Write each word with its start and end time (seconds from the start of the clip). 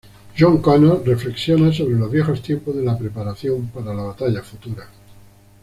John 0.35 0.63
Connor 0.63 1.03
reflexiona 1.05 1.71
sobre 1.71 1.93
los 1.93 2.09
viejos 2.11 2.41
tiempos 2.41 2.75
de 2.75 2.81
la 2.81 2.97
preparación 2.97 3.67
para 3.67 3.93
la 3.93 4.01
batalla 4.01 4.41
futura. 4.41 4.89